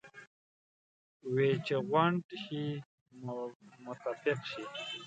[1.33, 2.65] وې چې غونډ شئ
[3.85, 4.63] متفق شئ.